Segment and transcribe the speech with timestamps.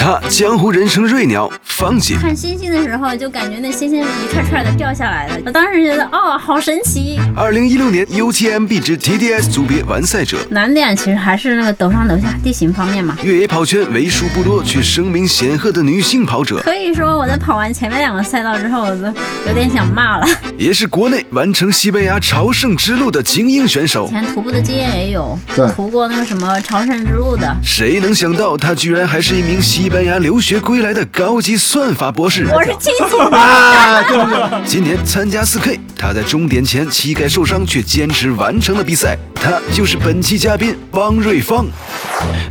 [0.00, 7.18] 他江湖人称瑞鸟方姐，看星星的时候就感觉那星星是一串串的掉下来的，我当时觉得哦，好神奇。
[7.36, 13.18] 二零一六年 UTMB 之 TDS 组别完赛者，难点其实还是那个陡上陡下地形方面嘛。
[13.24, 19.06] 越野跑圈为数不多却声名显赫的女性跑者，可以说我在跑完前面两个赛道之后，我都
[19.48, 20.28] 有点想骂了。
[20.56, 24.06] 也是国内完成西班牙朝圣之路的精英选手。
[24.06, 27.52] 以前徒步的经验也有，对徒过那个什么朝圣之路的。
[27.64, 32.46] 谁能想到他居然还是一名西班牙留学归来的高级算法博士？
[32.52, 33.36] 我是清醒的。
[33.36, 34.66] 啊，对不对？
[34.66, 39.16] 今年参加 4K，他在终点前膝盖受伤，却坚持完成了比赛。
[39.34, 41.64] 他就是本期嘉宾汪瑞芳，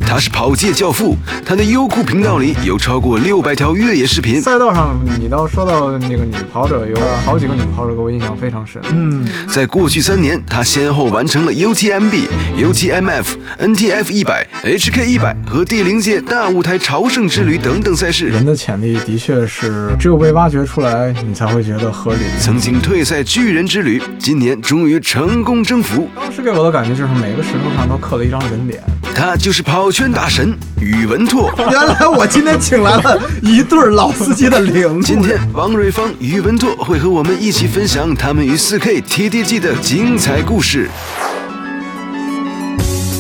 [0.08, 4.42] 他是跑界教父，他的优酷频道里有超过六百条越野视频。
[4.42, 8.82] 赛道上，你倒说到那个女跑者，有好几个女跑者给我印象非常深。
[8.90, 12.28] 嗯，在过去三年，他先后完成了 UTMB、
[12.58, 13.26] UTMF、
[13.60, 18.28] NTF 一百、HK 一百和第零届大舞台朝圣之旅等等赛事。
[18.28, 22.20] 人的潜力的确是只有被挖掘出来，你才会觉得合理。
[22.40, 26.10] 曾经退赛巨人之旅，今年终于成功征服。
[26.16, 28.82] 当时给我的感觉就是每个石头上都刻了一张人脸。
[29.14, 31.52] 他就是跑圈大神宇文拓。
[31.72, 40.88] 原来我今天请来了一对儿老司机的领今天，王瑞芳、宇文拓会和我们一起分享他们与 4K TDG 的精彩故事。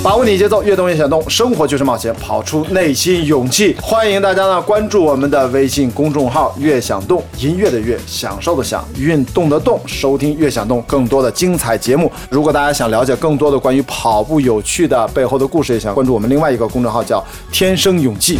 [0.07, 3.75] 把握你节奏，越动越想动，生活就是冒险，跑出内心勇气。
[3.81, 12.09] 欢迎大家呢关注我们的微信公众号“越想动”，音乐的越，享受的享，运动的动，收听“越想动”更多的精彩节目。
[12.29, 18.39] 如果大家想了解更多的关于跑步有趣的背后的故事，也想关注我们另外一个公众号叫“天生勇气”。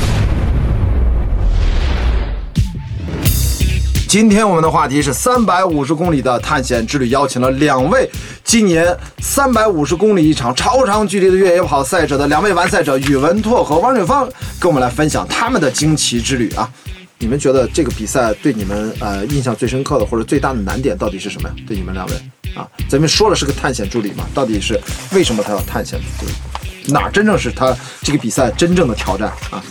[4.08, 8.09] 今天我们的话题是三百五十公里的探险之旅，邀请了两位
[8.41, 14.25] 今年三百五十公里一场超长距离的越野跑赛者的两位完赛者宇文拓和汪瑞芳，
[14.61, 16.72] 跟我们来分享他们的惊奇之旅啊！
[17.19, 21.55] 你们觉得这个比赛对你们呃印象最深刻的或者最大的难点到底是什么呀？
[21.67, 22.14] 对你们两位
[22.55, 24.80] 啊，咱们说了是个探险助理嘛，到底是
[25.11, 25.99] 为什么他要探险？
[26.17, 29.61] 对，哪真正是他这个比赛真正的挑战啊？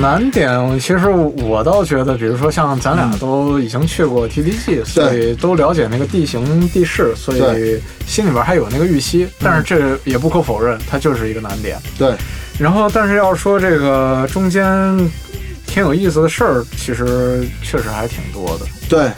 [0.00, 9.26] 难点，其实我倒觉得，比如说像咱俩都已经去过 TDG，、所以都了解那个地形地势，所以心里边还有那个预期。
[9.40, 11.78] 但是这也不可否认，它就是一个难点。
[11.98, 12.14] 对，
[12.58, 14.64] 然后，但是要说这个中间
[15.66, 18.66] 挺有意思的事儿，其实确实还挺多的。
[18.88, 19.10] 对，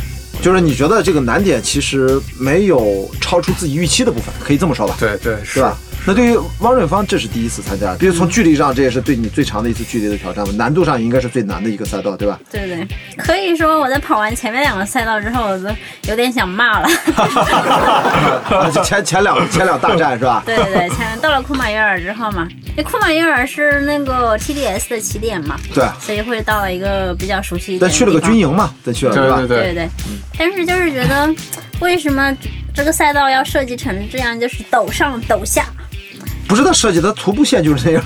[0.43, 4.95] 就是你觉得这个难点其实没有超出自己预期的部分，可以这么说吧？
[4.99, 5.77] 对对是吧？
[6.07, 10.53] 那对于汪润芳，这是第一次参加，比如从距离上，这也是对你最长的一次距离的挑战吧？
[10.57, 12.39] 难度上应该是最难的一个赛道，对吧？
[12.49, 12.87] 对对，
[13.17, 15.69] 可以说我在跑完前面两个赛道之后，我都
[16.09, 16.89] 有点想骂了。
[18.49, 20.45] 啊前前两前两大战是吧？
[20.47, 22.47] 对对对，前到了库马约尔之后嘛，
[22.77, 29.39] 那库马约尔是那个 TDS 的起点嘛，对，所以会到了一个比较熟悉一点的再去了个军营嘛，再去了是吧？
[29.39, 29.89] 对对对，
[30.39, 31.29] 但是就是觉得，
[31.81, 32.33] 为什么
[32.73, 35.65] 这个赛道要设计成这样，就是陡上陡下？
[36.49, 38.03] 不是他设计的徒步线就是这样，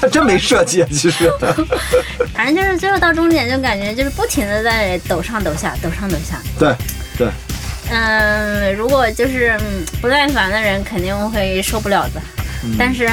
[0.00, 1.30] 他 真没设计，其实。
[2.34, 6.40] 反正就是最后到终点就感觉就是不停的在抖上抖下，抖上抖下。
[6.58, 6.74] 对
[7.16, 7.28] 对，
[7.90, 12.20] 嗯，如果就是嗯不耐烦的人肯定会受不了的，
[12.64, 13.08] 嗯但是。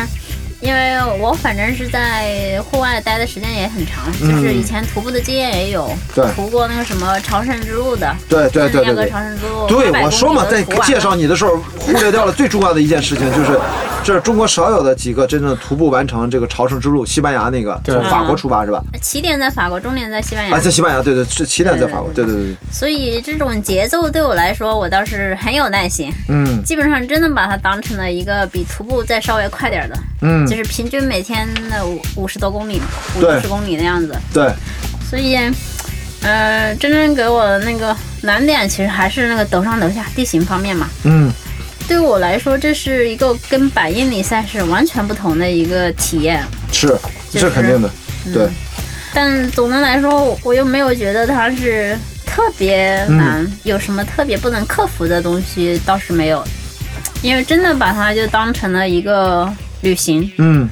[0.61, 6.25] 因为我反正是在户外待的时间也很长，就是以前徒步的经验也有，嗯对。
[6.35, 13.59] 徒过那个什么朝圣之路的，对对对对朝圣之路，对，我说嘛，在介绍你的时候忽略掉了最重要的一件事情，就是
[14.03, 18.81] 这是中国少有的几个真正徒步完成这个朝圣之路，西班牙那个从法国出发是吧？
[19.01, 20.55] 起点在法国，终点在西班牙。
[20.55, 22.43] 啊，，在西班牙，对对，是起点在法国，对对对。
[22.43, 26.11] 对，所以这种节奏对我来说，我倒是很有耐心。
[26.27, 26.61] 嗯。
[26.63, 32.81] 基本上真的把它当成了一个比徒步再稍微快点儿的，嗯就，是平均每天的五五十多公里，
[33.17, 34.15] 五六十公里的样子。
[34.33, 34.51] 对，
[35.09, 35.37] 所以，
[36.21, 40.87] 呃，真正给我的那个难点其实还是那个陡上陡下地形方面嘛。
[41.03, 41.31] 嗯，
[41.87, 46.43] 对我来说，这是一个跟百英里赛事完全不同的一个体验。
[46.71, 46.87] 是，
[47.31, 47.89] 就是这肯定的，
[48.33, 48.47] 对，
[49.13, 53.51] 但总的来说，我又没有觉得它是特别难，嗯。
[53.63, 56.43] 有什么特别不能克服的东西倒是没有，
[57.21, 60.31] 因为真的把它就当成了一个旅行。
[60.37, 60.69] 嗯，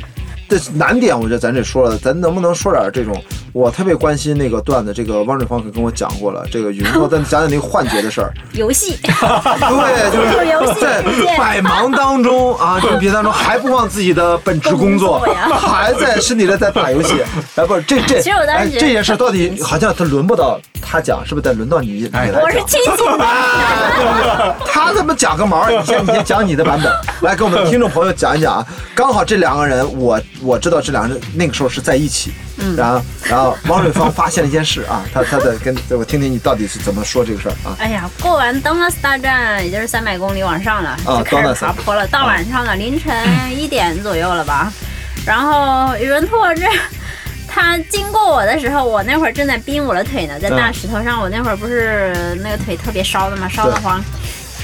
[0.49, 3.21] 这难点我觉得咱这说了，咱能不能说点这种？
[3.53, 8.31] 我特别关心那个段子，这个汪瑞芳可跟我讲过了，这个云说 咱讲讲那个幻觉的事儿。
[8.53, 11.01] 游戏， 对，就是 游戏在
[11.35, 15.19] 百忙当中啊，这个比赛当中还不忘自己的本职工作
[15.59, 17.15] 还在身体里在打游戏。
[17.55, 22.67] 哎，不是这这，其实我当时觉得哎这件事到底好像他轮不到他讲，是不是得轮到你你来我是讲？
[22.67, 24.55] 清醒的。
[24.65, 25.69] 他怎么讲个毛？
[25.69, 26.91] 你先你先讲你的版本，
[27.21, 28.65] 来给我们听众朋友讲一讲啊。
[28.95, 37.75] 刚好这两个人，我我知道这两个人那个时候是在一起，嗯然后然后王瑞芳发现了一件事啊，他他的跟我听听你到底是怎么说这个事儿啊？
[37.79, 42.07] 哎呀，过完 Donuts 大站，也就是三百公里往上了，啊就开始爬坡了。
[42.07, 43.13] 到晚上了，凌晨
[43.55, 44.71] 一点左右了吧。
[45.25, 46.63] 然后宇文拓这
[47.57, 51.19] 他经过我的时候，我那会儿正在冰我的腿呢，在大石头上。
[51.19, 52.13] 我那会儿不是
[52.43, 53.99] 那个腿特别烧的嘛，烧得慌。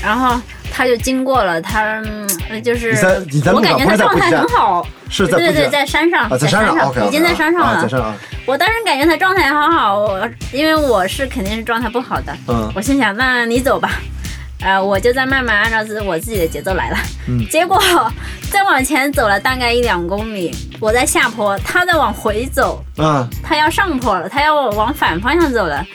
[0.04, 0.40] 然后
[0.72, 2.04] 他就经过了，他
[2.50, 2.92] 嗯就是
[3.52, 4.86] 我感觉他状态很好。
[5.10, 7.82] 是在对对对，在山上，啊，在山上已经在山上了。
[7.82, 8.14] 在山上，
[8.46, 13.90] 我当时感觉他状态好好，我因为我是肯定是状态不好的，嗯我心想那你走吧，
[14.64, 17.80] 呃，我就在慢慢按照自我自己的节奏来了，嗯结果
[18.50, 25.86] 再往前走了大概一两公里，我在下坡，他在往回走，嗯，他要上坡了，他要往反方向走了，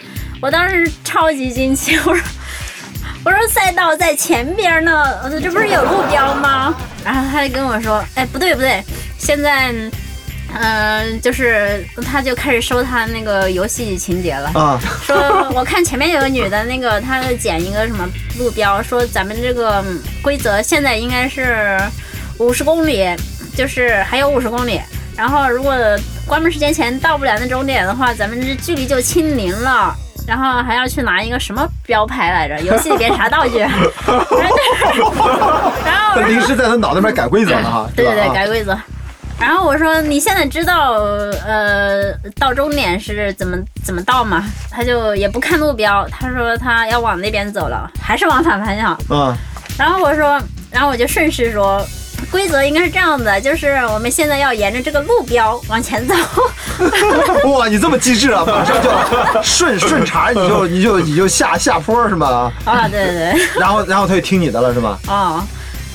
[0.41, 2.23] 我当时超级惊奇，我说。
[3.25, 6.75] 我说赛道在前边呢，我说这不是有路标吗？
[7.05, 8.83] 然后他就跟我说，哎，不对不对，
[9.19, 9.75] 现在，
[10.55, 15.17] 嗯、就是他就开始收他那个游戏情节了，啊，说
[15.55, 18.09] 我看前面有个女的，那个她捡一个什么
[18.39, 21.79] 路标，说咱们这个嗯规则现在应该是
[22.39, 23.07] 五十公里，
[23.57, 24.81] 就是还有五十公里。
[25.17, 25.75] 然后如果
[26.27, 29.95] 关门时间前到不了那终点的话，咱们这距离就清零了。
[30.27, 32.61] 然后还要去拿一个什么标牌来着？
[32.61, 33.59] 游戏里边啥道具？
[33.65, 33.71] 然
[35.97, 38.79] 后他临时在他脑袋里面改规则了哈，对对对，改规则。
[39.41, 40.93] 然后我说你现在知道
[41.47, 44.45] 呃到终点是怎么怎么到吗？
[44.71, 48.99] 他就也不看路标，他说他要往那边走了，还是往反方向。
[49.11, 49.35] 嗯，
[49.79, 50.41] 然后我说，
[50.71, 51.81] 然后我就顺势说，
[52.31, 56.15] 规则应该是这样的，就是我们现在要沿着这个路标往前走。
[57.49, 58.91] 哇，你这么机智啊，马上就
[59.43, 62.53] 顺顺茬，你就你就你就下下坡是吗？
[62.67, 64.99] 啊，对对对，然后然后他就听你的了是吗？
[65.09, 65.43] 哦，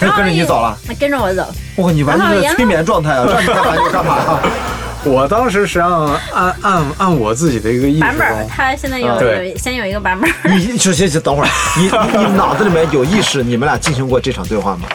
[0.04, 0.78] 他就跟着你走了。
[0.88, 1.48] 那跟着我走。
[1.78, 4.40] 哇，你完全是催眠状态啊，让你干嘛就干嘛呀。
[5.06, 10.30] 我当时实际上按按按我自己的一个意识版本，，他现在有对有先有一个版本。
[10.56, 11.84] 你行行行，等会儿，你
[12.18, 14.88] 你你脑子里面有意识，你们俩进行过这场对话吗？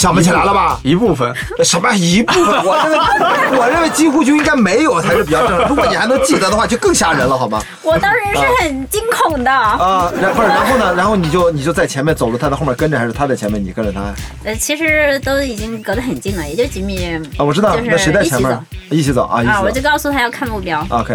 [0.00, 0.80] 想不起来了吧？
[0.82, 1.30] 一部分
[1.62, 2.54] 什么一部分？
[2.64, 5.68] 我认为，我认为几乎就应该没有才是比较正常。
[5.68, 7.60] 如果你还能记得的话，就更吓人了，好吗？
[7.82, 9.50] 我当时是很惊恐的。
[9.52, 10.94] 啊，然不是，然后呢？
[10.94, 14.00] 然后你就你就在前面走了，他在后面跟着，还是他在前面，你跟着他？
[14.44, 17.14] 呃，其实都已经隔得很近了，也就几米。
[17.36, 18.58] 啊，我知道，就是那谁在前面
[18.88, 19.42] 一起走啊？
[19.42, 19.80] 一起走啊，啊，我就。
[19.82, 21.14] 告诉他要看目标，OK，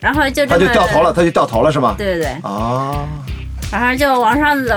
[0.00, 1.12] 然后就这他就掉头了，。
[1.12, 1.94] 他就掉头了，是吗？
[1.96, 3.06] 对对对，啊，
[3.70, 4.74] 然后就往上走，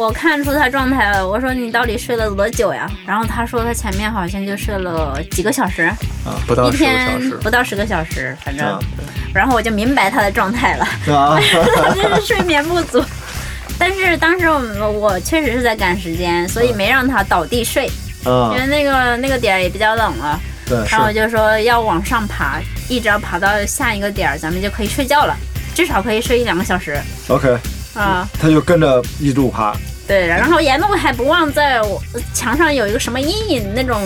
[0.00, 1.28] 我看出他状态了。
[1.28, 2.90] 我说你到底睡了多久呀？
[3.06, 5.82] 然后他说他前面好像就睡了几个小时，
[6.24, 7.28] 啊不到十个小时。
[7.28, 8.66] 天不到十个小时，反正。
[8.66, 8.78] 啊
[9.32, 11.38] 然后我就明白他的状态了，啊，
[11.76, 13.00] 他 就是睡眠不足。
[13.78, 17.86] 但是当时我们我确实是在赶时间，所以没让他倒地睡，
[18.24, 20.40] 啊因，为那个那个点儿也比较冷了。
[20.66, 22.58] 对，然后我，就说要往上爬，
[22.88, 25.36] 一直要爬到下一个点儿，咱们就可以睡觉了，
[25.76, 27.56] 至少可以睡一两个小时 OK，
[27.94, 28.28] 啊。
[28.40, 29.76] 他就跟着一路爬。
[30.10, 32.02] 对，然后沿路还不忘在我
[32.34, 33.96] 墙上有一个什么阴影那种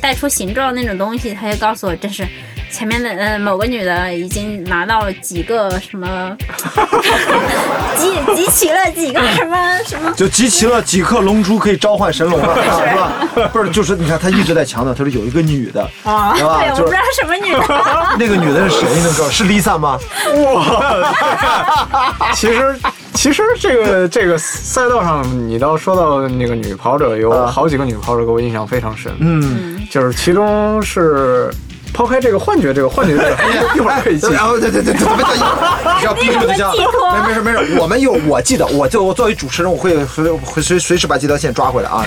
[0.00, 2.26] 带出形状那种东西，他就告诉我这是
[2.72, 6.34] 前面的呃某个女的已经拿到了几个什么
[7.98, 10.10] 集集齐了几个什么什么。
[10.16, 13.48] 就集齐了几颗龙珠，可以召唤神龙了， 是吧？
[13.52, 17.60] 不是，就是你看他一直在强调，他说有一个女的，啊，对，我不知道什么女的，
[18.18, 18.88] 那个女的是谁？
[19.04, 19.98] 那个是 Lisa 吗？
[20.38, 21.04] 哇
[22.32, 22.80] 其实
[23.20, 29.12] 其实这个这个赛道上，你到说到那个女跑者，有啊好几个女跑者给我印象非常深。
[29.20, 31.50] 嗯，就是其中是
[31.92, 34.26] 抛开这个幻觉，这个幻觉这个一会儿可以记。
[34.32, 35.42] 然后对对对对，别着急，
[35.98, 42.02] 你要逼住对象没没事没事，我们有我记得，我就我作为主持人，我会随会随随时把这条线抓回来啊。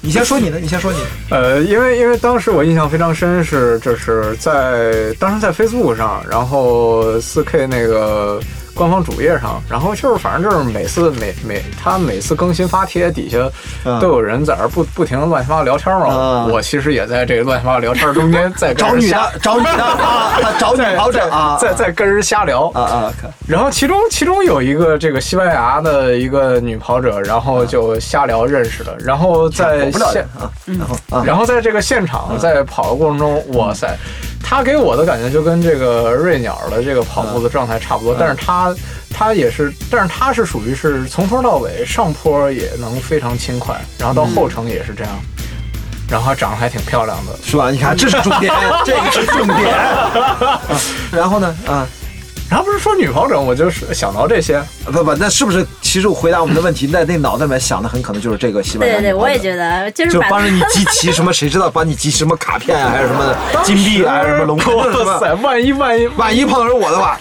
[0.00, 1.36] 你先说你的，你先说你的。
[1.36, 8.40] 呃，因为因为当时我印象非常深是，就是在当时在 Facebook 上，然后四 K 那个
[8.76, 13.38] 官方主页上，然后就是反正就是每次每每他每次更新发帖底下
[13.84, 13.98] 嗯。
[13.98, 16.06] 都有人在那不不停的乱七八糟聊天嘛。
[16.10, 16.50] 嗯。
[16.50, 22.70] 我其实也在这个乱七八糟聊天中间在跟找女的， 找女的啊，找女跑者啊，在在跟人瞎聊。
[22.74, 23.30] 啊啊，看。
[23.48, 33.96] 然后其中其中有一个这个西班牙的一个女跑者，然后就瞎聊认识的，然后在现啊，然后啊，然后在这个现场在跑的过程中，哇塞，
[34.48, 38.72] 他给我的感觉就跟这个瑞鸟的这个跑步的状态差不多，但是他
[39.12, 45.12] 他也是，但是他是属于是从头到尾上坡也能非常轻快，然后到后程也是这样，
[46.08, 47.36] 然后长得还挺漂亮的。
[47.42, 47.72] 是吧？
[47.72, 48.54] 你看，这是重点，
[48.86, 49.74] 这个是重点。
[49.74, 50.60] 啊
[51.10, 51.56] 然后呢？
[51.66, 51.84] 啊，
[52.48, 54.62] 然后不是说女跑者，我就是想到这些。
[54.84, 63.34] 不不，那是不是其实回答我们的问题，那那脑袋里面想的很可能就是这个西班牙对对对，我也觉得，就是就帮着你集齐什么，谁知道帮你集什么卡片啊，还是什么
[63.64, 65.04] 金币啊，还是什么龙珠什么？
[65.04, 67.18] 哇塞，万一万一万一碰到是我的话，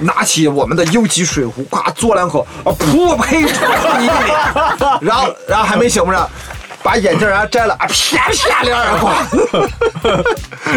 [0.00, 3.64] 拿起我们的优级水壶，呱嘬两口，啊噗呸，抽
[3.98, 4.36] 你一脸，
[5.00, 6.28] 然后然后还没醒不着。
[6.88, 9.14] 把眼镜儿啊摘了，啊啪啪两耳光，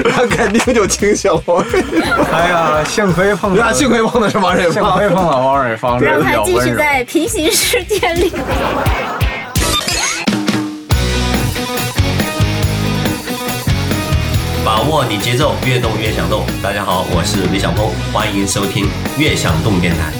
[0.04, 1.42] 然后肯定就清醒了。
[2.34, 4.74] 哎呀，幸亏碰到，幸亏碰的是王瑞芳。
[4.74, 6.60] 幸亏碰到王蕊芳，让他继。
[6.60, 8.30] 续在平行世界里。
[14.66, 16.46] 把握你节奏，越动越想动。
[16.62, 18.86] 大家好，我是李小峰，欢迎收听
[19.18, 20.12] 《越想动电台》。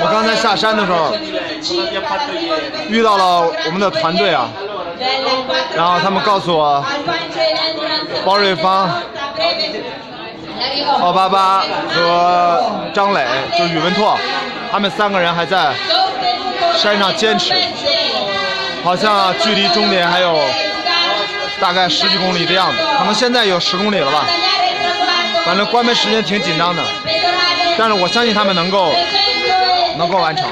[0.00, 1.14] 我刚才下山的时候
[2.88, 4.48] 遇到了我们的团队啊，
[5.74, 6.84] 然后他们告诉我，
[8.24, 8.90] 包瑞芳、
[11.00, 14.18] 奥巴巴和张磊，就宇文拓，
[14.70, 15.72] 他们三个人还在
[16.76, 17.54] 山上坚持，
[18.84, 20.38] 好像距离终点还有
[21.60, 24.26] 大概十几公里的样子，可能现在有十公里了吧。
[25.44, 26.82] 反正关门时间挺紧张的，
[27.78, 28.92] 但是我相信他们能够
[29.96, 30.44] 能够完成。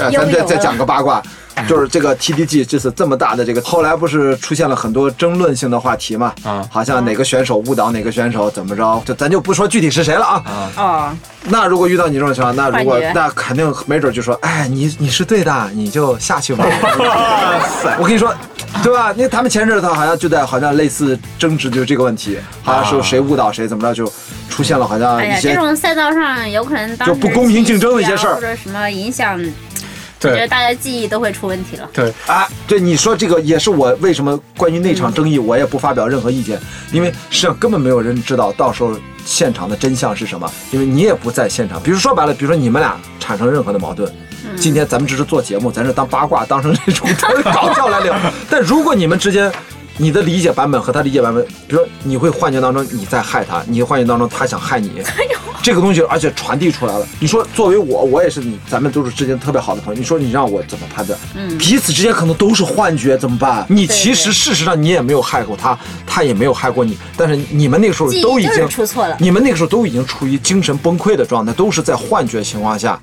[0.00, 1.22] 哎，咱再再讲个八卦，
[1.68, 6.32] 就是这个 TDG 这次这么大的这个，后来不是出现了很多争论性的话题嘛？
[6.42, 10.70] 啊好像哪个选手误导哪个选手怎么着，就咱就不说具体是谁了啊。
[10.76, 16.64] 啊，那如果遇到你这种情况，那如果那肯定没准就说，哎，你你是对的，你就下去吧。
[16.98, 18.34] 哇塞我跟你说，
[18.82, 19.12] 对吧？
[19.12, 24.12] 因为他们前阵子好像就在好像类似争执就是这个问题，好像是谁误导谁怎么着，就
[24.48, 29.38] 出现了好像哎呀，一些这种赛道上有可能当就不公平竞争的一些事儿或者什么影响，
[30.22, 31.88] 我觉得大家记忆都会出问题了。
[31.92, 36.60] 对，啊，对你说这个也是我为什么关于那场争议我也不发表任何意见，
[36.92, 41.82] 因为实际上根本没有人知道到时候现场的真相是什么，因为你也不在现场。
[41.82, 44.10] 比如说白了，比如说你们俩产生任何的矛盾，
[44.56, 48.14] 今天咱们只是做节目，咱是当八卦，当成这种当搞笑来聊。
[48.50, 49.52] 但如果你们之间
[49.98, 55.02] 你的理解版本和他理解版本，比如说你会幻觉当中你在害他，你幻觉当中他想害你，
[55.62, 57.06] 这个东西而且传递出来了。
[57.20, 61.18] 你说作为我，我也是你，咱们都是之间特别好的朋友，你说你让我怎么判断？
[61.36, 63.64] 嗯彼此之间可能都是幻觉，怎么办？
[63.68, 73.00] 你其实事实上你也没有害过他，他也没有害过你，但是你们那个时候都已经出错了你们那个时候都已经处于精神崩溃的状态，都是在幻觉情况下，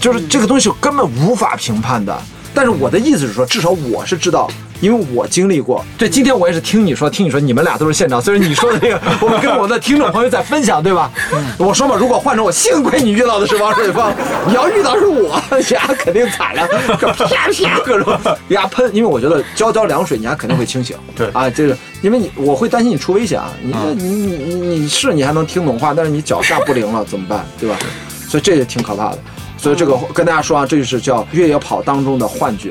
[0.00, 2.20] 就是这个东西根本无法评判的。
[2.52, 4.50] 但是我的意思是说，至少我是知道，
[4.80, 5.84] 因为我经历过。
[5.98, 11.10] 对，今天我也是听你说，听你说，你们俩都是现场，虽然你说的这个，我们跟我的听众朋友在分享，对吧？
[11.58, 14.12] 我说嘛，如果换成我，幸亏你遇到的是王水芳，
[14.48, 15.34] 你要遇到是我，
[15.70, 16.68] 呀，肯定惨了，
[16.98, 18.18] 各啪啪各种
[18.48, 20.96] 呀喷，因为我觉得浇浇凉水，你还肯定会清醒。
[21.14, 27.44] 对啊，这个因为你我会担心你出危险啊，你嗯你你你你是你还能听懂话，但是你脚下不灵了怎么办？
[27.58, 27.76] 对吧？
[28.28, 29.18] 所以这也挺可怕的。
[29.58, 32.70] 所以这个跟大家说啊，这就是叫越野跑当中的幻觉，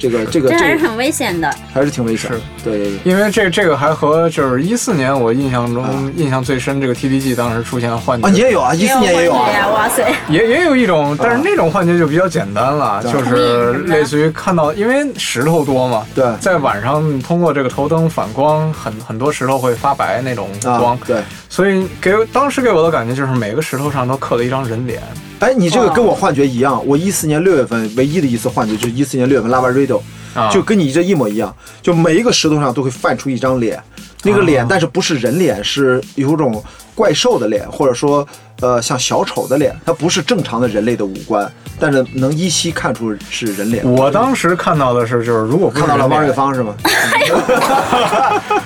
[0.00, 1.54] 这个这个这还是很危险的。
[1.72, 2.40] 还是挺危险的。
[2.64, 2.98] 对对对。
[3.04, 9.48] 因为这这个还和就是一四年我印象中、印象最深，这个 TDG 当时出现幻觉，啊，你也有啊，一四年也有啊。
[9.72, 10.12] 哇塞！
[10.28, 21.22] 也也有一种，但是那种幻觉就比较简单了，对就是类似于看到，因为石头多嘛，对在晚上通过这个头灯反光，很很多石头会发白那种光，啊，对。
[21.48, 25.02] 所以给我当时给我的感觉就是每个石头上都刻了一张人脸，
[25.40, 30.02] 哎，你这个跟我幻觉一样，我一四年六月份唯一的一次幻觉就是一四年六月份拉瓦瑞多，啊
[30.52, 33.82] 就跟你这一模一样，就每一个石头上都会泛出一张脸，
[34.22, 36.62] 那个脸，但是不是人脸，是有种
[36.94, 38.26] 怪兽的脸，或者说
[38.60, 43.84] 呃像小丑的脸，它不是正常的人类的五官，但是能依稀看出是人脸。
[43.84, 46.74] 我当时看到的是，就是如果看到了人脸汪瑞，芳是吗？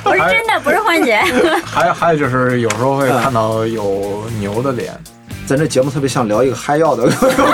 [0.02, 1.20] 不是真的，不是幻觉。
[1.64, 4.92] 还还有就是有时候会看到有牛的脸，
[5.46, 7.44] 咱这节目特别像聊一个嗨药的 过程。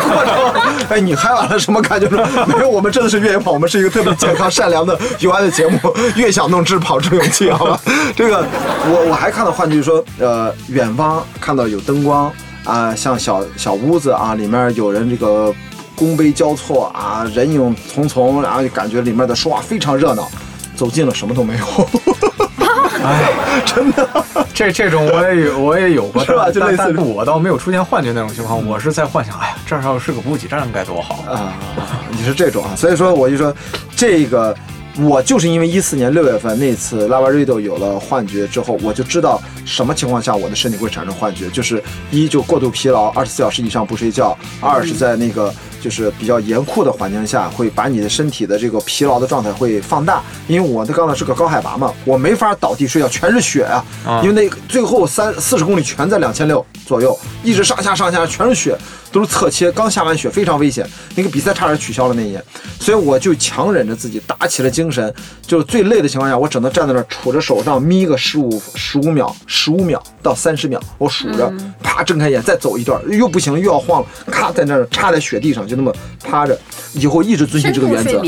[0.89, 2.29] 哎，你嗨完了什么感觉呢？
[2.47, 5.79] 没有，我们真的是越野跑，我们是一个特别健康、善良的有爱的节目。
[6.17, 7.81] 越想弄，智跑出勇气，好吧？
[8.17, 8.45] 这个
[8.87, 12.31] 我我还看到幻觉，说，呃，远方看到有灯光
[12.65, 15.53] 啊、像小小屋子啊，里面有人这个
[15.97, 20.29] 弓杯交错啊，人影丛丛，然后就感觉里面的说话非常热闹。
[20.77, 21.65] 走近了，什么都没有。
[23.05, 24.09] 哎， 真的。
[24.53, 31.25] 这这种我也有， 我也有过，是吧但就类似但但我倒没有出现幻觉那种情况，我是在幻想，哎呀，这儿要是个补给站该多好。
[31.31, 31.55] 啊，
[32.11, 33.55] 你是这种啊，所以说我就说
[33.97, 34.57] 这个。
[35.05, 50.23] 我就是因为一四年六月份那次拉瓦瑞多有了幻觉之后，我就知道什么情况下我的身体会产生幻觉，就是一就过度疲劳，二十四小时以上不睡觉；二是在那个就是比较严酷的环境下，会把你的身体的这个疲劳的状态会放大。
[50.47, 53.85] 因为我的刚才是个高海拔嘛，我没法倒地睡觉，全是雪啊。
[54.07, 58.77] 啊因为那最后三四十公里全在两千六左右，一直上下上下全是雪，
[59.13, 60.89] 都是侧切，刚下完雪，非常危险。
[61.15, 62.43] 那个比赛差点取消了那一年，
[62.79, 65.13] 所以我就强忍着自己打起了精神，
[65.47, 71.53] 就是最累的情况下，我只能站在那儿杵着手上眯个十五十五秒，十五秒到三十秒，我数着，
[71.83, 76.59] 啪睁开眼再走一段，又不行又要晃了，咔在那儿插在雪地上，就那么趴着，
[76.93, 78.23] 以后一直遵循这个原则。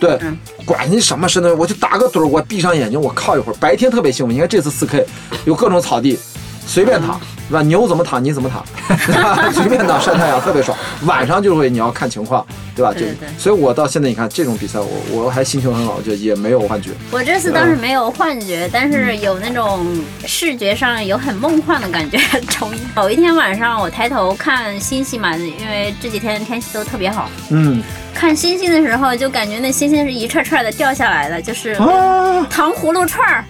[0.00, 3.56] 对嗯，管你什么深度，我就打个盹儿，我闭上眼睛，我靠一会儿。
[3.58, 5.04] 白天特别幸福，你看这次四 K
[5.44, 6.16] 有各种草地，
[6.64, 7.62] 随便躺，是吧？
[7.62, 8.62] 牛怎么躺你怎么躺，
[9.52, 10.76] 随便躺晒太阳特别爽。
[11.06, 12.92] 晚上就会你要看情况，对吧？
[12.92, 16.90] 就对对对所以，我到现在你看这种比赛，我我还心情很好，就也没有幻觉。
[17.10, 19.86] 我这次倒是没有幻觉，但是有那种
[20.26, 22.18] 视觉上有很梦幻的感觉。
[22.50, 27.82] 从某一天晚上，我抬头看星星嘛，因为这几天天气都特别好，嗯
[28.14, 33.44] 看星星的时候就感觉那星星是一串串的掉下来的，就是啊，糖葫芦串儿。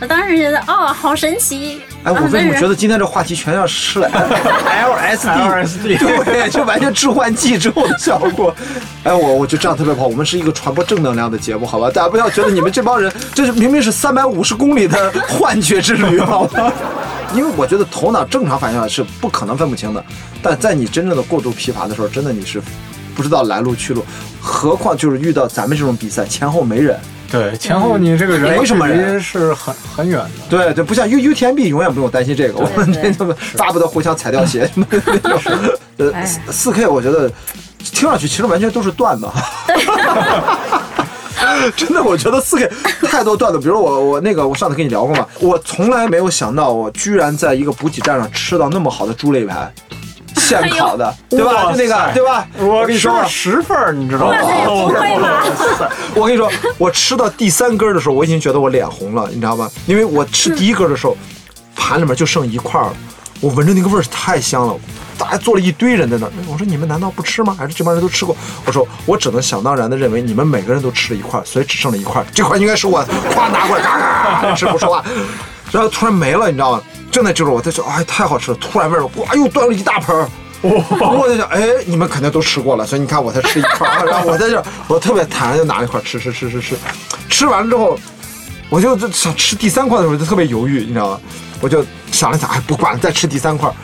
[0.00, 1.80] 我当时觉得哦，好神奇。
[2.02, 8.54] 哎，我为什么觉得今天这话题全要吃了 LSD？LSD 对，就完全致幻剂之后的效果。
[9.04, 10.06] 哎，我我觉得这样特别不好。
[10.06, 11.88] 我们是一个传播正能量的节目，好吧？
[11.90, 16.72] 大家不要觉得你们这帮人，这是明明是三百五十公里的幻觉之旅，好吧？
[17.32, 20.04] 因为我觉得头脑正常反应下是不可能分不清的，
[20.42, 22.60] 但在你真正的过度疲乏的时候，真的你是
[23.14, 24.04] 不知道来路去路。
[24.40, 26.98] 何况就是遇到咱们这种比赛，前后没人。
[27.34, 30.30] 对，前后你这个人没什么人是很很远的。
[30.48, 35.40] 对对，不像 U U T M B 永远不用担心这个，我们这他们巴不得互相踩掉鞋什么的那种。
[35.96, 37.28] 呃，四 K 我觉得
[37.78, 39.26] 听上去其实完全都是段子。
[41.76, 42.70] 真的，我觉得四 K
[43.08, 49.74] 太多段子，比如我我那个我上次跟你聊过嘛，我从来没有想到我居然在一个补给站上吃到那么好的猪肋排，
[50.36, 51.72] 现烤的， 对吧？
[51.72, 52.46] 就那个对吧？
[52.58, 54.36] 我跟你说了，十份儿，你知道吗？
[54.40, 55.90] 那也不会吧？
[56.14, 59.70] 我跟你说，我吃到第三根的时候，我已经觉得我脸红了，你知道吧？
[59.86, 61.16] 因为我吃第一根的时候，
[61.74, 62.92] 盘里面就剩一块了，
[63.40, 64.74] 我闻着那个味儿太香了。
[65.16, 67.54] 大家坐了一堆人在那儿，我说你们难道不吃吗？
[67.56, 68.36] 还是这帮人都吃过？
[68.66, 73.00] 我说我只能想当然的认为你们每个人都吃了一块，所以只剩了一块，这块应该是我，
[73.32, 75.04] 咵拿过来，嘎嘎嘎吃不说话，
[75.74, 76.82] 然后突然没了，你知道吗？
[77.10, 78.56] 正在这时候我在说，哎，太好吃了！
[78.60, 80.28] 突然味儿，哇，又端了一大盆儿。
[80.62, 86.76] 我在想，哎，你们肯定都吃过了，所以你看我才吃一块儿，然后我在这儿，我特别坦然就拿了一块儿吃吃吃吃吃，
[87.28, 87.98] 吃完了之后，
[88.70, 91.20] 我就就想吃第三块的时候就特别犹豫，你知道吗？
[91.60, 93.74] 我就想了想，哎，不管了，再吃第三块儿。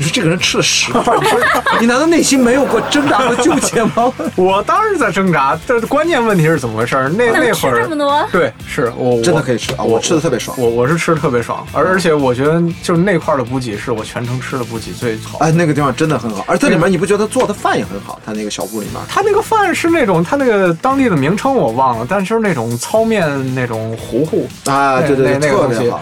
[0.00, 1.38] 你说这个人吃了十块，你 说
[1.78, 4.10] 你难道内心没有过挣扎和纠结吗？
[4.34, 7.10] 我当时在挣扎，这关键问题是怎么回事儿？
[7.10, 8.26] 那那会儿这么多？
[8.32, 15.36] 对，是我真的可以吃啊我吃的特别爽我我是吃的特别爽，而而且我觉得就是那块儿的补给是我全程吃的补给最好。
[15.40, 18.18] 哎，那个地方真的很好，而这里面你不觉得做的饭也很好？
[18.24, 26.00] 他那个小屋里面，他那个饭是那种，他那个当地的名称我忘了，但是那种糙面那种糊糊啊，对对特别好。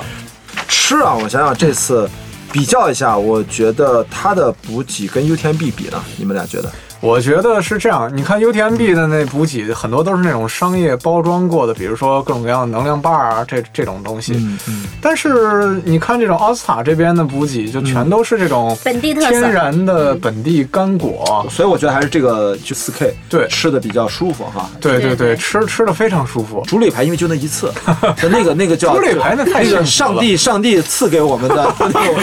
[0.69, 2.09] 吃啊，我想想这次
[2.53, 6.73] 比较一下，我觉得它的补给跟 UTMB 比呢，你们俩觉得？
[7.01, 14.33] 我觉得是这样，你看 UTMB 的那补给很多都是那种商业包装过的，比如说各种各样的能量棒啊，这这种东西。
[14.37, 19.31] 嗯嗯，但是你看这种奥斯塔这边的补给，就全都是这种本地特色。
[19.31, 21.47] 天然的本地干果。
[21.51, 23.47] 所以我觉得还是这个就四 K 对。
[23.49, 24.69] 吃的比较舒服哈。
[24.81, 26.63] 对对对对吃吃的非常舒服。
[26.67, 27.73] 猪肋排因为就那一次，
[28.31, 32.15] 那个那个叫猪肋排那太那个上帝上帝赐给我们的 那种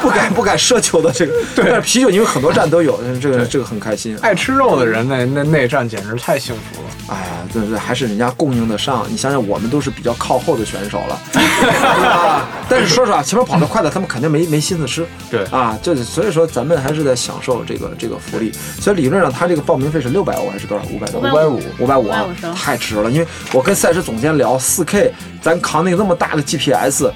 [0.00, 4.18] 不敢不敢奢求的这个，但是啤酒因为很多站都有，这个这个很开心。
[4.22, 6.88] 爱吃肉的人那那内战简直太幸福了。
[7.08, 9.04] 哎呀，这这还是人家供应得上。
[9.08, 12.46] 你想想，我们都是比较靠后的选手了，对吧？
[12.68, 15.04] 但是说实话，前面跑得快的，他们肯定没没心思吃。
[15.28, 18.52] 对啊，就是所以说咱们还是在享受这个这个福利。
[18.78, 20.84] 所以理论上，他这个报名费是六百欧还是多少？
[20.84, 21.20] 五百多？
[21.20, 23.10] 五百五五百五啊，太值了。
[23.10, 27.10] 因为我跟赛事总监聊，四 K 咱扛那个那么大的 GPS，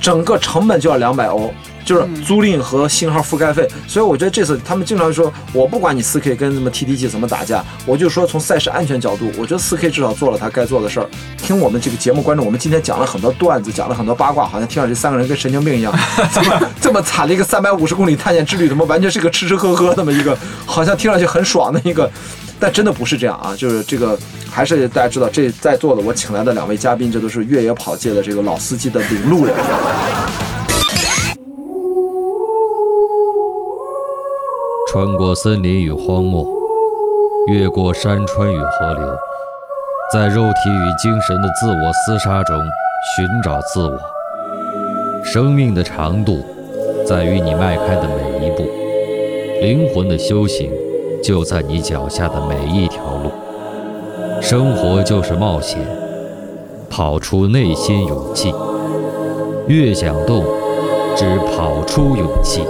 [0.00, 1.52] 整个成本就要两百欧。
[1.84, 11.06] 就是租赁和信号覆盖费，所以我觉得这次他们经常说，我不管你四 K 跟什么 TDG 怎么打架，我就说从赛事安全角度，我觉得四 K 至少做了他该做的事儿。
[11.36, 15.92] 听我们这个节目观众，我们今天讲了很多段子，讲了很多八卦，好像听上去三个人跟神经病一样，
[16.32, 22.10] 这 么这么惨的一个三百五十公里探险之旅，怎么完全是个吃吃喝喝那么一个，好像听上去很爽的一个。
[22.60, 24.16] 但真的不是这样啊，就是这个，
[24.50, 29.54] 还是大家知道，这在座的我请来的两位嘉宾，这都是越野跑界的这个老司机的领路人。
[34.94, 36.46] 穿过森林与荒漠，
[37.48, 39.18] 越过山川与河流，
[40.12, 41.74] 在肉体与精神的自我
[42.06, 42.56] 厮杀中
[43.16, 43.98] 寻找自我。
[45.24, 46.38] 生命的长度
[47.04, 48.62] 在于你迈开的每一步，
[49.60, 50.70] 灵魂的修行
[51.20, 53.32] 就在你脚下的每一条路。
[54.40, 55.84] 生活就是冒险，
[56.88, 58.54] 跑出内心勇气。
[59.66, 60.44] 越想动，
[61.16, 62.62] 只跑出勇气。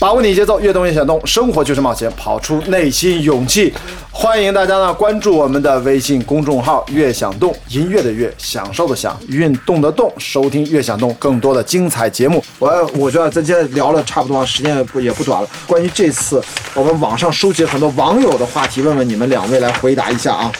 [0.00, 3.74] 把握你节奏，越动越想动，生活就是冒险，跑出内心勇气。
[4.12, 12.40] 欢迎大家呢关注我们的微信公众号“越想动”，音乐的悦，享受的享，运动的动，收听“越想动”更多的精彩节目。
[12.60, 15.48] 我我觉得咱今天聊了差不多，时间也不也不短了。
[15.66, 16.40] 关于这次
[16.74, 20.52] 我们网上收集很多网友的话题，问问你们两位来回答一下啊。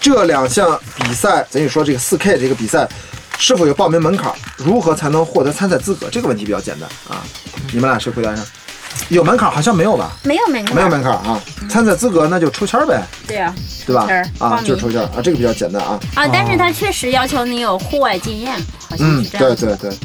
[0.00, 2.88] 这两项比赛，咱就说这个四 K 这个比赛
[3.38, 4.32] 是否有报名门槛？
[4.56, 6.08] 如何才能获得参赛资格？
[6.10, 7.22] 这个问题比较简单啊。
[7.72, 8.42] 你们俩谁回答一下？
[9.08, 10.12] 有门槛好像没有吧？
[10.22, 11.40] 没有门槛，没有门槛啊！
[11.68, 13.54] 参赛资格那就抽签儿呗，对呀、
[13.86, 14.06] 对吧？
[14.38, 15.98] 啊，就是抽签儿啊，这个比较简单啊。
[16.14, 18.52] 啊，但是他确实要求你有户外经验，
[18.88, 19.56] 好像嗯是，这样。
[19.56, 19.98] 对对对。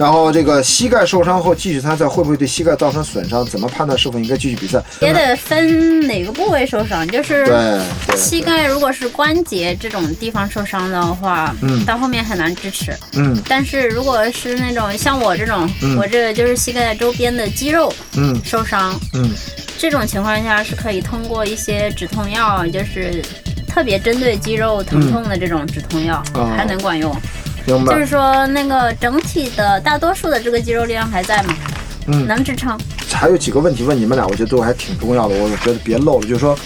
[0.00, 3.44] 然后这个膝盖受伤后继续参赛会不会对膝盖造成损伤？
[3.44, 4.82] 怎么判断是否应该继续比赛？
[5.02, 7.44] 也得分哪个部位受伤，就是
[8.16, 12.96] 膝盖如果是关节这种地方受伤的话，嗯到后面很难支持。
[13.12, 19.30] 嗯但是如果是那种像我这种，嗯我这个就是膝盖周边的肌肉嗯受伤，嗯
[19.76, 23.22] 这种情况下是可以通过一些止痛药，就是
[23.68, 27.14] 特别针对肌肉疼痛的这种止痛药，哦还能管用。
[27.76, 28.06] 明白就是。
[28.06, 31.54] 说那个整体的大多数的这个肌肉力量还在吗，
[32.06, 32.78] 嗯能支撑。
[33.12, 36.26] 还有几个问题问你们俩，我觉得对我还挺重要的，我觉得别漏了。
[36.26, 36.58] 就是说，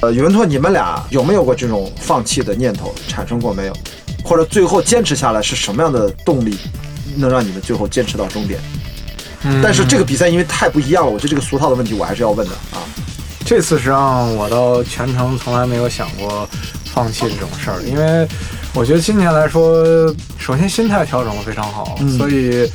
[0.00, 3.72] 呃，宇文拓，你们俩有没有过这种放弃的念头产生过没有？
[4.24, 6.56] 或者最后坚持下来是什么样的动力，
[7.16, 8.60] 能让你们最后坚持到终点？
[9.44, 12.80] 嗯但是这个比赛因为太不一样了，我觉得这个俗套的问题我还是要问的啊。
[13.44, 16.48] 这次实际上我倒全程从来没有想过
[16.86, 18.26] 放弃这种事儿，因为
[18.74, 19.84] 我觉得今年来说，
[20.38, 22.70] 首先心态调整的非常好，嗯所以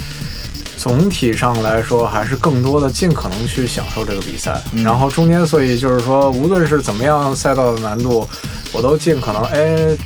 [0.78, 4.60] 总体上来说还是更多的尽可能去享受这个比赛。
[4.72, 8.28] 嗯然后中间，所以就是说，无论是怎么样赛道的难度，
[8.72, 9.98] 我都尽可能哎。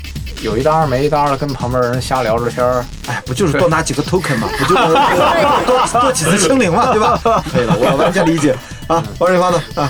[0.41, 7.17] 有一搭儿没一搭的跟旁边人瞎聊着天儿，哎，不就是多拿几个 token 吗，不就是多多多几次清零嘛，对吧？
[7.49, 8.53] 可以了，我完全理解
[8.87, 9.01] 啊。
[9.19, 9.63] 王瑞芳呢？
[9.75, 9.89] 啊，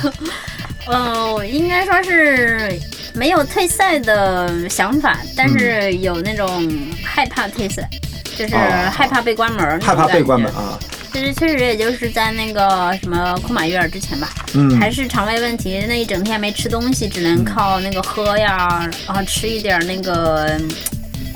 [0.85, 2.79] 呃，我应该说是
[3.13, 6.67] 没有退赛的想法，但是有那种
[7.03, 7.87] 害怕退赛，
[8.35, 10.51] 就是哦害怕被关门儿害怕被关门。
[10.53, 10.77] 啊。
[11.11, 20.59] 其实确实也就是在那个什么库马约尔之前吧，嗯还是肠胃问题，那一整天没吃东西，只能靠那个喝呀，然后吃一点那个，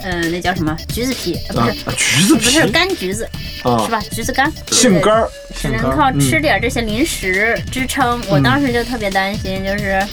[0.03, 3.29] 呃，那叫什么橘子皮，呃不啊是、，橘子皮不是干橘子，
[3.61, 4.01] 啊是，吧？
[4.09, 8.19] 橘子干，杏干儿，只能靠吃点这些零食支撑。
[8.29, 10.03] 我当时就特别担心，就是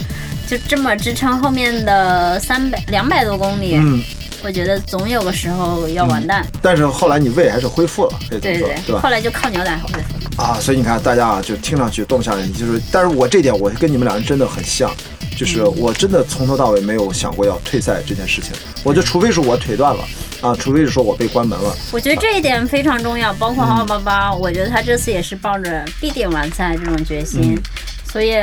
[0.47, 4.03] 就这么支撑后面的三百两百多公里，嗯，
[4.43, 6.47] 我觉得总有个时候要完蛋。
[6.61, 9.01] 但是后来你胃还是恢复了，可以这么对对，说对吧？
[9.03, 10.43] 后来就靠牛奶恢复。
[10.43, 14.91] 啊，所以你看，大家啊，就听上去动不下来，就是，但是我这点我跟你们两人真的很像，
[15.37, 18.53] 就是我真的从头到尾没有想过要退赛这件事情，
[18.83, 20.05] 我就除非是我腿断了
[20.41, 27.57] 啊，除非是说我被关门了，我觉得这一点非常重要，包括浩浩爸爸，我觉得他这次也是抱着必定完赛这种决心，
[28.13, 28.35] 所以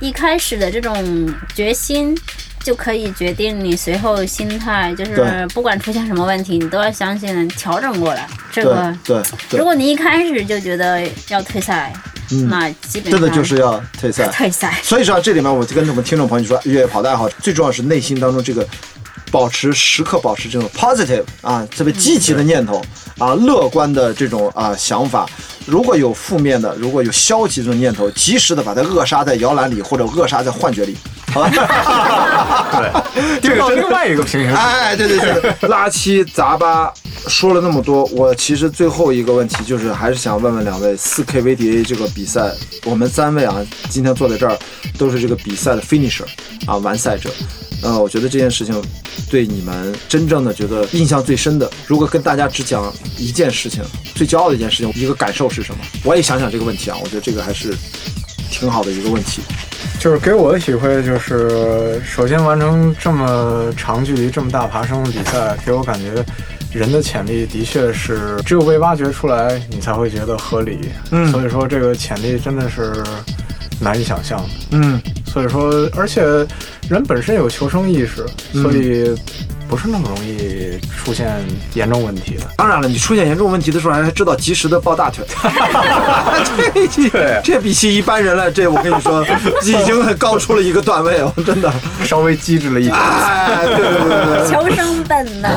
[0.00, 2.16] 一开始的这种决心。
[2.62, 8.28] 就可以决定你随后心态，就是不管出现什么问题，你都要相信调整过来。
[8.52, 11.90] 这个对对如，果你一开始就觉得要退赛，
[12.30, 14.28] 嗯那基本上真的就是要退赛。
[14.36, 14.78] 退赛。
[14.82, 18.68] 所以说啊这里面我就跟我们听众朋友说，越野跑的爱好者最重要是内心当中这个
[19.30, 22.82] 保持时刻保持这种 positive 啊，特别积极的念头
[23.18, 25.26] 啊，乐观的这种啊想法。
[25.66, 30.96] 如果有负面的，如果有消极这种念头，及时的把它扼杀在摇篮里或者扼杀在幻觉里，
[31.32, 31.50] 好吧？
[33.12, 34.52] 对，这个是另外一个平行。
[34.52, 36.92] 哎，对对对，对拉七杂八
[37.28, 42.50] 说了那么多，我其实最后一个问题就是，还是想问问两位，四 K VDA 这个比赛，
[42.84, 43.54] 我们三位啊，
[43.88, 44.58] 今天坐在这儿
[44.98, 46.24] 都是这个比赛的 finisher
[46.66, 47.30] 啊，完赛者。
[47.82, 48.74] 呃，我觉得这件事情
[49.30, 53.82] 对你们真正的觉得印象最深的，如果跟大家只讲一件事情，
[54.14, 55.80] 最骄傲的一件事情，一个感受是什么？
[56.04, 57.74] 我也想想这个问题啊，我觉得这个还是
[58.50, 59.42] 挺好的一个问题。
[59.98, 66.24] 就是给我的体会就是，首先完成这么长距离、这么大爬升的比赛，给我感觉
[66.72, 70.78] 人的潜力的确是只有被挖掘出来，你才会觉得合理。
[71.10, 73.02] 嗯所以说这个潜力真的是
[73.78, 74.48] 难以想象的。
[74.72, 75.00] 嗯
[75.32, 76.22] 所以说，而且
[76.88, 79.14] 人本身有求生意识，所以
[79.70, 81.32] 不是那么容易出现
[81.74, 82.42] 严重问题的。
[82.56, 85.24] 当然了，你出现严重问题的时候，还知道及时的抱大腿，
[86.74, 89.24] 这这 这比起一般人来，这我跟你说，
[89.62, 91.72] 已经很高出了一个段位了， 真的。
[92.04, 92.96] 稍微机智了一点。
[92.96, 93.88] 哎，对对
[94.26, 94.50] 对。
[94.50, 95.56] 求生本能。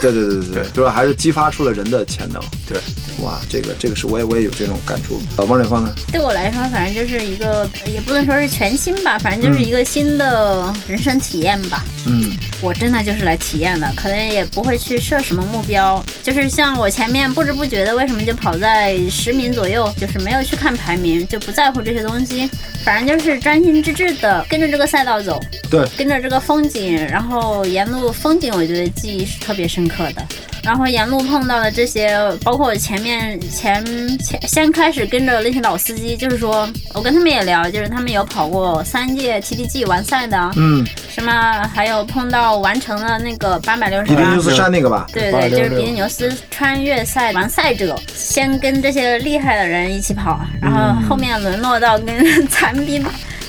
[0.00, 2.42] 对对对对对，主要还是激发出了人的潜能。
[2.68, 2.76] 对，
[3.24, 5.22] 哇，这个这个是我也我也有这种感触。
[5.36, 5.92] 老，王磊芳呢？
[6.10, 11.84] 对我来说，反正就是一个，也不能说是全新吧，反正就是一个新的人生体验吧。
[12.06, 22.48] 嗯，我真的就是来体验的，可能也不会去设什么目标，就是像我前面不知不觉的，为什么就跑在十名左右，就是没有去看排名，就不在乎这些东西，
[22.84, 30.24] 反正就是专心致志的跟着这个赛道走，对，跟着这个风景，然后沿路风景，我觉得记忆是特别深刻的。
[30.62, 33.84] 然后沿路碰到的这些，包括我前面前
[34.18, 41.32] 前先开始跟着那些老司机，就是说我跟他们也聊，就是他们有跑过三届 TTG 完赛的，嗯，什么
[41.74, 45.06] 还有碰到完成了那个八百六十八比利牛，斯山那个吧？
[45.12, 53.04] 对对，就是比利牛斯穿越赛完赛者，先跟这些厉害的人一起跑，然后后面沦落到跟残兵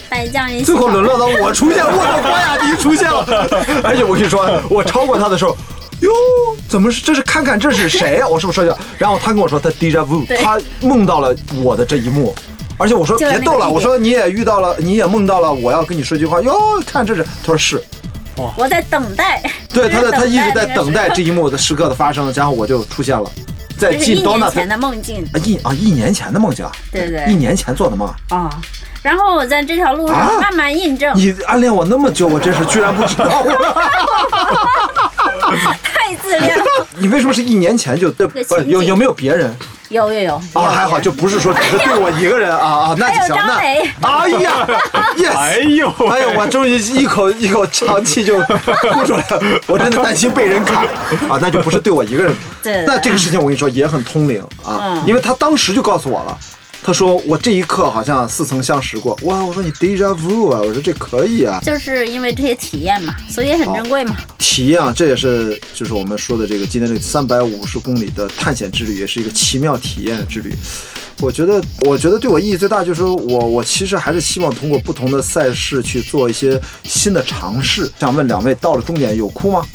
[0.10, 3.24] 败将一起，最后沦落到我出现，我的关雅迪出现了，
[3.86, 5.56] 而且我跟你说，我超过他的时候。
[6.04, 6.12] 哟，
[6.68, 7.02] 怎么是？
[7.02, 8.28] 这是看看这是谁啊？
[8.32, 8.76] 我是不是说一下？
[8.98, 12.36] 然后他跟我说他 deja vu，他梦到了我的这一幕，
[12.78, 16.42] 而且我说别逗了，我说你也遇到了，你也梦到了，我要跟你说句话。
[16.42, 16.54] 哟，
[16.86, 17.82] 看这是，他说是，
[18.58, 19.42] 我在等待，
[19.74, 23.32] 对，他在他一直在等待这一幕的时刻的发生，然后我就出现了，
[23.78, 28.14] 在进一年前的梦境，啊一啊一年前的梦境啊，对对一年前做的梦。
[28.30, 28.50] 啊。
[29.02, 33.44] 然后我在这条路啊上慢慢印证，你暗恋我那么久，我真是居然不知道。
[36.16, 36.66] 太自恋了。
[36.98, 38.28] 你为什么是一年前就对？
[38.28, 39.56] 不是有有没有别人
[39.90, 40.70] 有有有啊？
[40.72, 43.36] 还好，就不是说只是对我一个人啊啊，那就行。
[43.36, 43.78] 那还
[44.28, 44.68] 有张磊哎呀，
[45.18, 50.84] yes，哎呦，哎呦，我终于一口一口长气就呼出来了，我真的担心被人砍
[51.30, 52.34] 啊，那就不是对我一个人。
[52.64, 56.38] 对那这个事情我跟你说也很通灵啊，嗯因为他当时就告诉我了。
[56.84, 59.44] 他说：“我这一刻好像似曾相识过。”哇！
[59.44, 60.60] 我说你 deja vu 啊！
[60.60, 64.18] 我说这可以啊，就是因为这些体验嘛，所以很珍贵嘛。
[64.38, 70.54] 体验啊，这也是就是我们说的这个今天这个三百五十公里的探险之旅，也是一个奇妙体验之旅。
[71.22, 77.90] 我觉得，我觉得对我意义最大就是我我其实还是希望通过不同的赛事去做一些新的尝试。
[77.98, 79.66] 想问两位，到了终点有哭吗？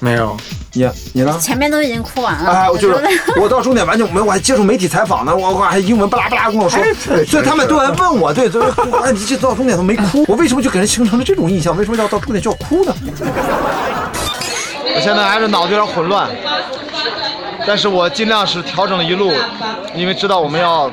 [0.00, 0.36] 没有，
[0.74, 1.36] 你你呢？
[1.40, 3.02] 前面都已经哭完了，哎，我就是
[3.40, 6.80] 我 到终点完全没有，我还接受媒体采访呢，我我还英文巴拉巴拉跟我说，
[7.24, 8.68] 所以他们都来问我，对，就是
[9.02, 11.76] 哎，你这到终点都没哭，我为什么就给人形成了这种印象？
[11.76, 12.94] 为什么要到终点就要哭呢？
[14.94, 16.28] 我现在还是脑子有点混乱，
[17.66, 19.32] 但是我尽量是调整了一路，
[19.94, 20.90] 因为知道我们要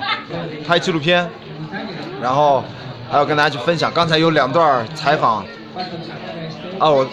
[0.68, 1.28] 拍纪录片，
[2.22, 2.64] 然后
[3.10, 3.92] 还要跟大家去分享。
[3.94, 5.46] 刚才有两段采访，
[6.80, 7.08] 啊，我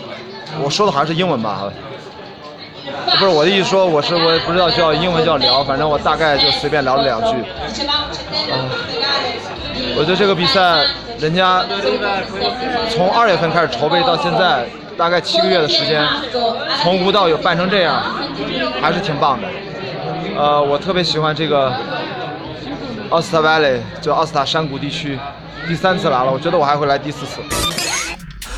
[0.60, 1.70] 我说的好像是英文吧？
[3.18, 7.28] 不是我的意思说，我是我也不知道叫英文叫聊，反正我大概就随便聊了两句。
[8.50, 8.66] 啊，
[9.96, 10.84] 我觉得这个比赛，
[11.18, 11.64] 人家
[12.90, 16.04] 从二月份开始筹备到现在，大概七个月的时间，
[16.82, 18.02] 从无到有办成这样，
[18.80, 19.46] 还是挺棒的。
[20.36, 21.72] 呃，我特别喜欢这个
[23.10, 25.18] 奥斯塔 Valley，就奥斯塔山谷地区，
[25.68, 27.40] 第三次来了，我觉得我还会来第四次。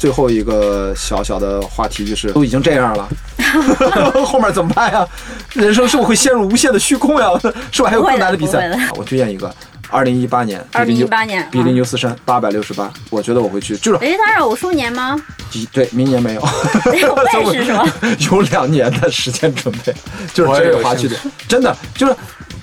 [0.05, 3.09] 最后一个小小的话题就是，都已经这样了，
[4.23, 5.09] 后面怎么办呀？
[5.55, 7.31] 人生是不是会陷入无限的虚空呀？
[7.73, 8.71] 是不是还有更难的比赛？
[8.97, 9.51] 我推荐一个，
[9.89, 15.19] 二零一八年，二零一八年比利嗯牛斯山八百六十八，我觉得我会去，就是哎，他是偶数年吗？
[15.55, 17.83] 一对，明年没有， 我也是是吧
[18.31, 19.95] 有两年的时间准备，
[20.35, 21.17] 就是这个滑去的，
[21.49, 22.15] 真的就是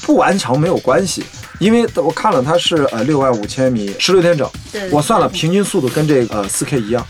[0.03, 1.23] 不完成没有关系。
[1.57, 7.05] 因为我看了，它是呃六万五千米，十六天整对，我算了平均速度跟这个呃四 K 一样，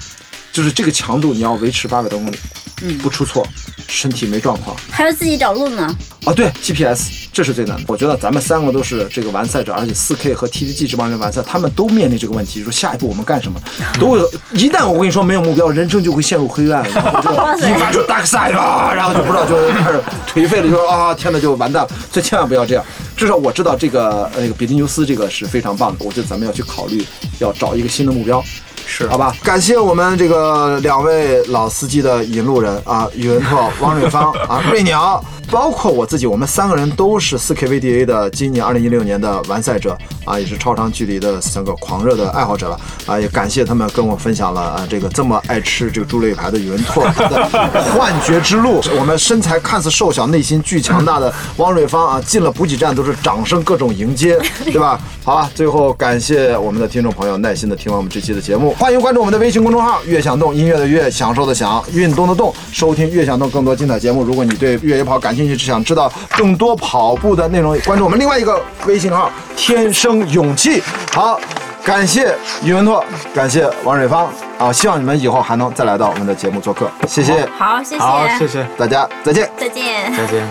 [0.52, 2.38] 就是这个强度你要维持八百多公里，
[2.84, 3.46] 嗯不出错，
[3.88, 5.96] 身体没状况还要自己找路呢。
[6.26, 6.34] 啊。
[6.34, 7.84] 对 GPS 这是最难的。
[7.88, 13.60] 我觉得咱们三个都是这个完赛者，而且四 K 和 TDG 这帮人完赛，他们都面临这个问题，说下一步我们干什么？
[14.00, 22.84] 都有一旦我跟你说没有目标，人生就会陷入黑暗，然 后就哇塞引发出 dark side 啊，然后就不知道就开始颓废了，就说啊天呐就完蛋了，所以千万不要这样。
[23.16, 27.06] 至少我知道这个呃那个比利牛斯这个是非常棒的，我觉得咱们要去考虑
[27.40, 28.44] 要找一个新的目标。
[28.92, 29.08] 是。
[29.08, 47.44] 好吧，感谢我们这个两位老司机的引路人啊，宇文拓、王瑞芳啊，瑞鸟，包括我自己，我们三个人都是 4KVDA 的今年2016年的完赛者啊，也是超长距离的三个狂热的爱好者了啊，也感谢他们跟我分享了啊这个这么爱吃这个猪肋排的宇文拓他的
[47.94, 48.82] 幻觉之路。
[48.98, 55.00] 我们身材看似瘦小，内心巨强大的汪瑞芳啊，进了补给站都是掌声各种迎接，对吧？
[55.24, 64.24] 好吧，最后感谢我们的听众朋友耐心的听完我们这期的节目，欢迎关注我们的微信公众号“悦享动”，音乐的悦，享受的享，运动的动，收听悦享动更多精彩节目。
[64.24, 70.82] 如果你对越野跑感兴趣，只想知道更多跑步的内容，关注我们另外一个微信号“天生勇气”。
[71.12, 71.40] 好，
[71.84, 79.50] 感谢宇文拓，感谢王瑞芳啊，希望你们以后还能再来到我们的节目做客，谢谢好，谢谢，好，谢谢，大家，再见。
[79.58, 80.12] 再见。
[80.16, 80.42] 再见。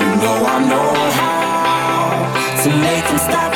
[0.00, 3.52] You know I know how to make them stop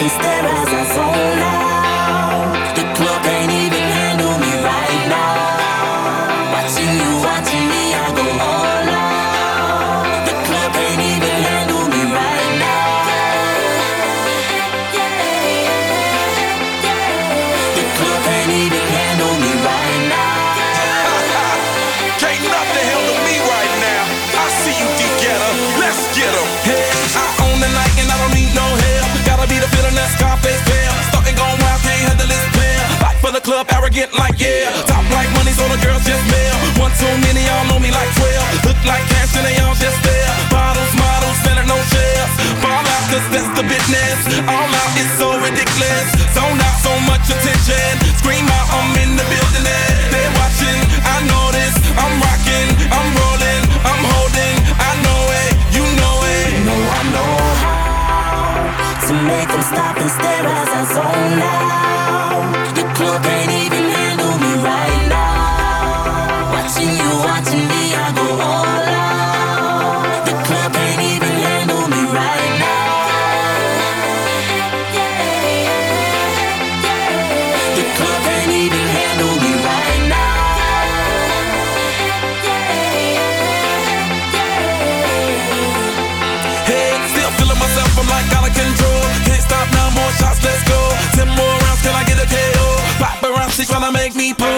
[30.04, 30.94] that Scarface feel.
[31.08, 32.80] Starting going wild, can't handle this pair.
[33.00, 34.68] Back for the club, arrogant like yeah.
[34.84, 36.56] Top like money, so the girls just mail.
[36.76, 38.68] One too many, y'all know me like 12.
[38.68, 40.32] Look like cash and they all just there.
[40.52, 42.32] Bottles, models, selling no shares.
[42.60, 44.18] Fall out, cause that's the business.
[44.44, 46.06] All out is so ridiculous.
[46.36, 47.96] Zone out, so much attention.
[48.20, 48.53] Scream out,
[94.04, 94.53] make me pose.